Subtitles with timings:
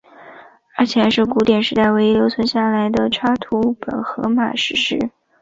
[0.77, 5.11] 而且还是古典时代唯一留存下来的插图本荷马史诗。